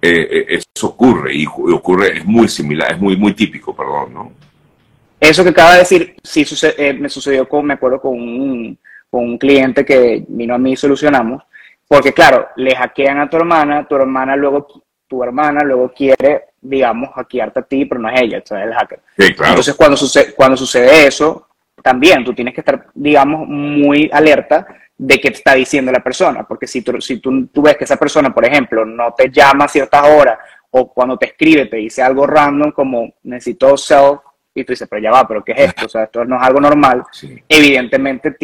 Eh, 0.02 0.28
eh, 0.30 0.60
eso 0.74 0.88
ocurre 0.88 1.34
y 1.34 1.46
ocurre, 1.46 2.18
es 2.18 2.24
muy 2.26 2.48
similar, 2.48 2.92
es 2.92 3.00
muy, 3.00 3.16
muy 3.16 3.32
típico, 3.32 3.74
perdón, 3.74 4.12
¿no? 4.12 4.32
Eso 5.18 5.42
que 5.42 5.50
acaba 5.50 5.72
de 5.72 5.78
decir, 5.78 6.16
sí 6.22 6.44
eh, 6.76 6.92
me 6.92 7.08
sucedió 7.08 7.48
con, 7.48 7.64
me 7.64 7.74
acuerdo 7.74 8.00
con 8.00 8.12
un, 8.12 8.78
con 9.08 9.24
un 9.24 9.38
cliente 9.38 9.84
que 9.84 10.22
vino 10.28 10.54
a 10.54 10.58
mí 10.58 10.72
y 10.72 10.76
solucionamos, 10.76 11.42
porque 11.88 12.12
claro, 12.12 12.48
le 12.56 12.76
hackean 12.76 13.20
a 13.20 13.30
tu 13.30 13.38
hermana, 13.38 13.88
tu 13.88 13.94
hermana 13.94 14.36
luego, 14.36 14.66
tu 15.08 15.22
hermana 15.22 15.64
luego 15.64 15.90
quiere 15.96 16.48
digamos, 16.64 17.10
hackearte 17.14 17.60
a 17.60 17.62
ti, 17.62 17.84
pero 17.84 18.00
no 18.00 18.08
es 18.08 18.20
ella, 18.22 18.38
es 18.38 18.50
el 18.50 18.72
hacker. 18.72 19.00
Entonces, 19.18 19.74
cuando 19.74 19.96
sucede, 19.96 20.32
cuando 20.32 20.56
sucede 20.56 21.06
eso, 21.06 21.46
también 21.82 22.24
tú 22.24 22.32
tienes 22.32 22.54
que 22.54 22.62
estar, 22.62 22.86
digamos, 22.94 23.46
muy 23.46 24.10
alerta 24.12 24.66
de 24.96 25.20
qué 25.20 25.30
te 25.30 25.36
está 25.36 25.54
diciendo 25.54 25.92
la 25.92 26.02
persona, 26.02 26.44
porque 26.44 26.66
si, 26.66 26.80
tú, 26.80 27.00
si 27.00 27.18
tú, 27.18 27.46
tú, 27.48 27.62
ves 27.62 27.76
que 27.76 27.84
esa 27.84 27.96
persona, 27.96 28.32
por 28.32 28.46
ejemplo, 28.46 28.84
no 28.84 29.12
te 29.12 29.30
llama 29.30 29.66
a 29.66 29.68
ciertas 29.68 30.02
horas 30.08 30.38
o 30.70 30.92
cuando 30.92 31.18
te 31.18 31.26
escribe 31.26 31.66
te 31.66 31.76
dice 31.76 32.02
algo 32.02 32.26
random 32.26 32.72
como 32.72 33.12
necesito 33.24 33.76
self 33.76 34.20
y 34.54 34.64
tú 34.64 34.72
dices, 34.72 34.88
pero 34.88 35.02
ya 35.02 35.10
va, 35.10 35.28
pero 35.28 35.44
¿qué 35.44 35.52
es 35.52 35.60
esto? 35.60 35.86
O 35.86 35.88
sea, 35.88 36.04
esto 36.04 36.24
no 36.24 36.36
es 36.36 36.42
algo 36.42 36.60
normal. 36.60 37.02
Evidentemente 37.48 38.36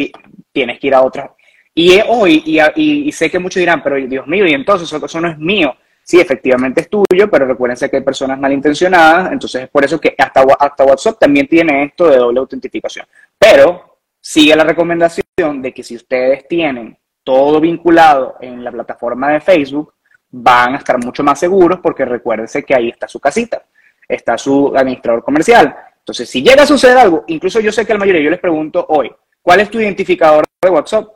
tienes 0.51 0.79
que 0.79 0.87
ir 0.87 0.93
a 0.93 1.01
otra. 1.01 1.33
Y 1.73 1.99
hoy, 2.07 2.43
y, 2.45 3.07
y, 3.07 3.11
sé 3.13 3.31
que 3.31 3.39
muchos 3.39 3.61
dirán, 3.61 3.81
pero 3.81 3.95
Dios 3.95 4.27
mío, 4.27 4.45
y 4.45 4.51
entonces 4.51 4.91
eso 4.91 5.21
no 5.21 5.29
es 5.29 5.37
mío 5.37 5.73
sí, 6.03 6.19
efectivamente 6.19 6.81
es 6.81 6.89
tuyo, 6.89 7.29
pero 7.29 7.45
recuérdense 7.45 7.89
que 7.89 7.97
hay 7.97 8.03
personas 8.03 8.39
malintencionadas, 8.39 9.31
entonces 9.31 9.63
es 9.63 9.69
por 9.69 9.83
eso 9.83 9.99
que 9.99 10.15
hasta, 10.17 10.43
hasta 10.59 10.83
WhatsApp 10.83 11.19
también 11.19 11.47
tiene 11.47 11.85
esto 11.85 12.07
de 12.07 12.17
doble 12.17 12.39
autentificación. 12.39 13.05
Pero 13.37 13.99
sigue 14.19 14.55
la 14.55 14.63
recomendación 14.63 15.61
de 15.61 15.73
que 15.73 15.83
si 15.83 15.95
ustedes 15.95 16.47
tienen 16.47 16.97
todo 17.23 17.59
vinculado 17.59 18.35
en 18.41 18.63
la 18.63 18.71
plataforma 18.71 19.31
de 19.31 19.41
Facebook, 19.41 19.93
van 20.31 20.75
a 20.75 20.77
estar 20.77 20.97
mucho 20.97 21.23
más 21.23 21.39
seguros 21.39 21.79
porque 21.81 22.05
recuérdense 22.05 22.63
que 22.63 22.73
ahí 22.73 22.89
está 22.89 23.07
su 23.07 23.19
casita, 23.19 23.63
está 24.07 24.37
su 24.37 24.73
administrador 24.75 25.23
comercial. 25.23 25.75
Entonces, 25.99 26.29
si 26.29 26.41
llega 26.41 26.63
a 26.63 26.67
suceder 26.67 26.97
algo, 26.97 27.23
incluso 27.27 27.59
yo 27.59 27.71
sé 27.71 27.85
que 27.85 27.91
a 27.91 27.95
la 27.95 27.99
mayoría 27.99 28.21
yo 28.21 28.29
les 28.29 28.39
pregunto 28.39 28.85
hoy, 28.89 29.11
¿cuál 29.41 29.59
es 29.59 29.69
tu 29.69 29.79
identificador 29.79 30.45
de 30.61 30.69
WhatsApp? 30.69 31.07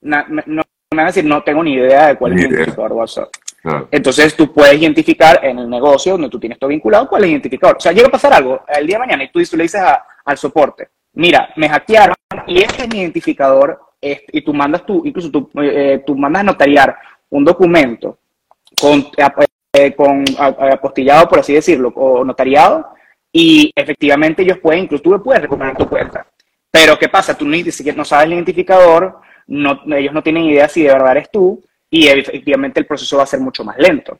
No, 0.00 0.24
me 0.28 0.64
van 0.90 1.00
a 1.00 1.06
decir, 1.06 1.24
no 1.24 1.42
tengo 1.42 1.62
ni 1.62 1.74
idea 1.74 2.08
de 2.08 2.16
cuál 2.16 2.32
es 2.32 2.42
tu 2.42 2.48
identificador 2.48 2.90
de 2.90 2.96
WhatsApp. 2.96 3.28
Entonces 3.90 4.36
tú 4.36 4.52
puedes 4.52 4.80
identificar 4.80 5.40
en 5.44 5.58
el 5.58 5.68
negocio 5.68 6.12
donde 6.12 6.28
tú 6.28 6.38
tienes 6.38 6.58
todo 6.58 6.68
vinculado 6.68 7.08
cuál 7.08 7.22
es 7.22 7.26
el 7.26 7.32
identificador. 7.32 7.76
O 7.76 7.80
sea, 7.80 7.92
llega 7.92 8.08
a 8.08 8.10
pasar 8.10 8.32
algo 8.32 8.62
el 8.68 8.86
día 8.86 8.96
de 8.96 9.00
mañana 9.00 9.24
y 9.24 9.30
tú, 9.30 9.42
tú 9.42 9.56
le 9.56 9.64
dices 9.64 9.80
a, 9.80 10.04
al 10.24 10.38
soporte, 10.38 10.88
mira, 11.14 11.50
me 11.56 11.68
hackearon 11.68 12.14
y 12.46 12.58
este 12.58 12.82
es 12.82 12.88
mi 12.88 13.00
identificador 13.00 13.80
este, 14.00 14.38
y 14.38 14.42
tú 14.42 14.52
mandas 14.52 14.84
tú, 14.84 15.02
incluso 15.04 15.30
tú, 15.30 15.50
eh, 15.62 16.02
tú 16.06 16.16
mandas 16.16 16.40
a 16.40 16.44
notariar 16.44 16.96
un 17.30 17.44
documento 17.44 18.18
con, 18.80 19.06
eh, 19.72 19.94
con 19.94 20.24
apostillado, 20.38 21.28
por 21.28 21.40
así 21.40 21.54
decirlo, 21.54 21.88
o 21.96 22.24
notariado, 22.24 22.86
y 23.32 23.70
efectivamente 23.74 24.42
ellos 24.42 24.58
pueden, 24.58 24.84
incluso 24.84 25.02
tú 25.02 25.22
puedes 25.22 25.42
recuperar 25.42 25.76
tu 25.76 25.88
cuenta. 25.88 26.26
Pero 26.70 26.98
¿qué 26.98 27.08
pasa? 27.08 27.36
Tú 27.36 27.46
ni 27.46 27.64
siquiera 27.70 27.96
no 27.96 28.04
sabes 28.04 28.26
el 28.26 28.34
identificador, 28.34 29.20
no, 29.46 29.80
ellos 29.96 30.12
no 30.12 30.22
tienen 30.22 30.44
idea 30.44 30.68
si 30.68 30.82
de 30.82 30.92
verdad 30.92 31.12
eres 31.12 31.30
tú, 31.30 31.62
y 31.90 32.06
efectivamente 32.08 32.80
el 32.80 32.86
proceso 32.86 33.16
va 33.16 33.22
a 33.22 33.26
ser 33.26 33.40
mucho 33.40 33.64
más 33.64 33.76
lento. 33.78 34.18